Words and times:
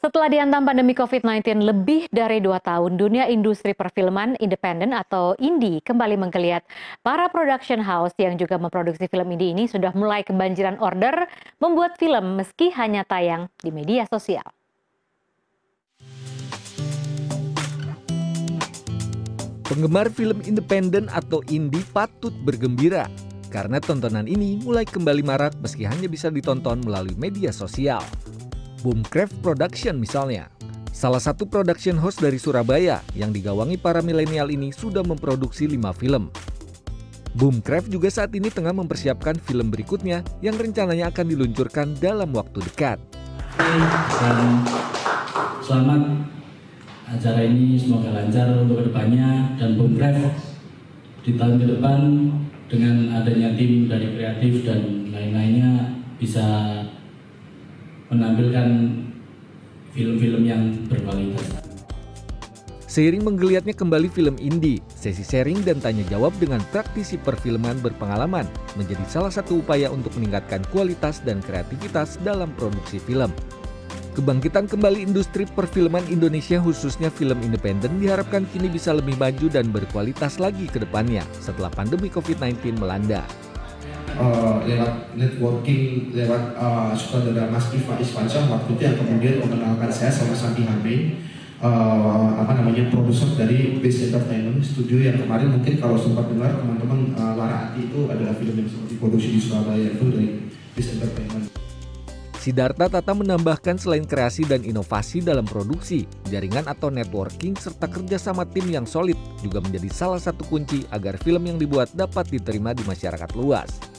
Setelah 0.00 0.32
dihantam 0.32 0.64
pandemi 0.64 0.96
COVID-19 0.96 1.60
lebih 1.60 2.08
dari 2.08 2.40
dua 2.40 2.56
tahun, 2.56 2.96
dunia 2.96 3.28
industri 3.28 3.76
perfilman 3.76 4.32
independen 4.40 4.96
atau 4.96 5.36
indie 5.36 5.84
kembali 5.84 6.16
menggeliat. 6.16 6.64
Para 7.04 7.28
production 7.28 7.84
house 7.84 8.16
yang 8.16 8.40
juga 8.40 8.56
memproduksi 8.56 9.04
film 9.12 9.28
indie 9.28 9.52
ini 9.52 9.68
sudah 9.68 9.92
mulai 9.92 10.24
kebanjiran 10.24 10.80
order 10.80 11.28
membuat 11.60 12.00
film 12.00 12.40
meski 12.40 12.72
hanya 12.72 13.04
tayang 13.04 13.52
di 13.60 13.68
media 13.68 14.08
sosial. 14.08 14.48
Penggemar 19.68 20.08
film 20.08 20.40
independen 20.48 21.12
atau 21.12 21.44
indie 21.52 21.84
patut 21.92 22.32
bergembira 22.40 23.04
karena 23.52 23.76
tontonan 23.76 24.24
ini 24.24 24.64
mulai 24.64 24.88
kembali 24.88 25.20
marak 25.20 25.52
meski 25.60 25.84
hanya 25.84 26.08
bisa 26.08 26.32
ditonton 26.32 26.80
melalui 26.88 27.12
media 27.20 27.52
sosial. 27.52 28.00
Boomcraft 28.80 29.44
Production 29.44 30.00
misalnya. 30.00 30.48
Salah 30.90 31.20
satu 31.20 31.44
production 31.44 31.96
house 32.00 32.16
dari 32.16 32.36
Surabaya 32.40 33.04
yang 33.12 33.30
digawangi 33.30 33.76
para 33.76 34.00
milenial 34.00 34.48
ini 34.48 34.72
sudah 34.72 35.04
memproduksi 35.04 35.68
lima 35.68 35.92
film. 35.92 36.32
Boomcraft 37.36 37.92
juga 37.92 38.10
saat 38.10 38.34
ini 38.34 38.50
tengah 38.50 38.74
mempersiapkan 38.74 39.38
film 39.38 39.70
berikutnya 39.70 40.26
yang 40.42 40.58
rencananya 40.58 41.14
akan 41.14 41.26
diluncurkan 41.30 41.94
dalam 42.02 42.34
waktu 42.34 42.58
dekat. 42.64 42.98
Dan 44.18 44.66
selamat 45.62 46.02
acara 47.06 47.40
ini 47.46 47.78
semoga 47.78 48.10
lancar 48.16 48.50
untuk 48.64 48.82
ke 48.82 48.84
depannya 48.90 49.56
dan 49.60 49.78
Boomcraft 49.78 50.36
di 51.22 51.36
tahun 51.36 51.54
ke 51.60 51.66
depan 51.76 52.00
dengan 52.66 52.96
adanya 53.14 53.54
tim 53.54 53.86
dari 53.86 54.08
kreatif 54.16 54.64
dan 54.66 55.12
lain-lainnya 55.12 56.00
bisa 56.18 56.46
menampilkan 58.10 58.66
film-film 59.94 60.42
yang 60.46 60.62
berkualitas. 60.90 61.70
Seiring 62.90 63.22
menggeliatnya 63.22 63.70
kembali 63.70 64.10
film 64.10 64.34
indie, 64.42 64.82
sesi 64.90 65.22
sharing 65.22 65.62
dan 65.62 65.78
tanya 65.78 66.02
jawab 66.10 66.34
dengan 66.42 66.58
praktisi 66.74 67.14
perfilman 67.22 67.78
berpengalaman 67.78 68.50
menjadi 68.74 69.06
salah 69.06 69.30
satu 69.30 69.62
upaya 69.62 69.86
untuk 69.94 70.10
meningkatkan 70.18 70.66
kualitas 70.74 71.22
dan 71.22 71.38
kreativitas 71.38 72.18
dalam 72.26 72.50
produksi 72.58 72.98
film. 72.98 73.30
Kebangkitan 74.18 74.66
kembali 74.66 75.06
industri 75.06 75.46
perfilman 75.46 76.02
Indonesia 76.10 76.58
khususnya 76.58 77.14
film 77.14 77.38
independen 77.46 78.02
diharapkan 78.02 78.42
kini 78.50 78.66
bisa 78.66 78.90
lebih 78.90 79.14
maju 79.22 79.46
dan 79.46 79.70
berkualitas 79.70 80.42
lagi 80.42 80.66
ke 80.66 80.82
depannya 80.82 81.22
setelah 81.38 81.70
pandemi 81.70 82.10
COVID-19 82.10 82.74
melanda 82.74 83.22
uh, 84.20 84.60
lewat 84.68 85.16
networking 85.16 86.12
lewat 86.12 86.54
uh, 86.54 86.92
sutradara 86.92 87.48
Mas 87.48 87.72
Iva 87.72 87.96
Isfansyah 87.96 88.52
waktu 88.52 88.76
itu 88.76 88.82
yang 88.84 88.96
kemudian 89.00 89.34
mengenalkan 89.40 89.90
saya 89.90 90.12
sama 90.12 90.36
Santi 90.36 90.68
Hamid 90.68 91.16
uh, 91.64 92.36
apa 92.36 92.52
namanya 92.60 92.92
produser 92.92 93.32
dari 93.34 93.80
Base 93.80 94.12
Entertainment 94.12 94.60
Studio 94.60 95.00
yang 95.00 95.16
kemarin 95.16 95.56
mungkin 95.56 95.80
kalau 95.80 95.96
sempat 95.96 96.28
dengar 96.28 96.60
teman-teman 96.60 97.16
uh, 97.16 97.34
Lara 97.34 97.72
Ati 97.72 97.88
itu 97.88 98.06
adalah 98.06 98.36
film 98.36 98.54
yang 98.60 98.68
seperti 98.68 98.94
produksi 99.00 99.28
di 99.32 99.40
Surabaya 99.40 99.86
itu 99.88 100.06
dari 100.12 100.28
Base 100.76 100.90
Entertainment. 101.00 101.46
Sidarta 102.40 102.88
Tata 102.88 103.12
menambahkan 103.12 103.76
selain 103.76 104.08
kreasi 104.08 104.48
dan 104.48 104.64
inovasi 104.64 105.20
dalam 105.20 105.44
produksi, 105.44 106.08
jaringan 106.32 106.72
atau 106.72 106.88
networking 106.88 107.52
serta 107.52 107.84
kerjasama 107.84 108.48
tim 108.48 108.64
yang 108.72 108.88
solid 108.88 109.20
juga 109.44 109.60
menjadi 109.60 109.92
salah 109.92 110.16
satu 110.16 110.48
kunci 110.48 110.88
agar 110.88 111.20
film 111.20 111.44
yang 111.44 111.60
dibuat 111.60 111.92
dapat 111.92 112.32
diterima 112.32 112.72
di 112.72 112.80
masyarakat 112.88 113.28
luas. 113.36 113.89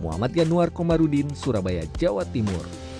Muhammad 0.00 0.32
Yanuar 0.32 0.72
Komarudin, 0.72 1.34
Surabaya, 1.36 1.84
Jawa 1.98 2.24
Timur. 2.24 2.91